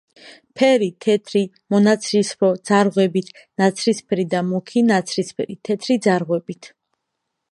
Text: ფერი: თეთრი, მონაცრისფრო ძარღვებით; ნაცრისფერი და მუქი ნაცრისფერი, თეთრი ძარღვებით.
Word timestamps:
ფერი: 0.59 0.85
თეთრი, 1.05 1.41
მონაცრისფრო 1.73 2.49
ძარღვებით; 2.69 3.29
ნაცრისფერი 3.63 4.27
და 4.33 4.43
მუქი 4.49 4.85
ნაცრისფერი, 4.89 5.61
თეთრი 5.69 6.01
ძარღვებით. 6.07 6.75